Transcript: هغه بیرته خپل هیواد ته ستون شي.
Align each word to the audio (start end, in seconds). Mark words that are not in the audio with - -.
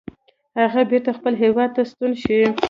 هغه 0.59 0.81
بیرته 0.89 1.11
خپل 1.17 1.33
هیواد 1.43 1.69
ته 1.75 1.81
ستون 1.89 2.11
شي. 2.23 2.37